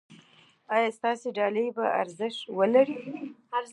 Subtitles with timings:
[0.73, 2.97] ایا ستاسو ډالۍ به ارزښت ولري؟